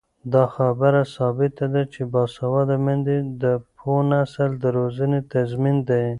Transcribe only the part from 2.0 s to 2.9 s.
باسواده